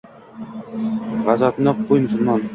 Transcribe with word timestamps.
G’azotni 1.27 1.75
qo’y, 1.85 2.05
musulmon— 2.09 2.43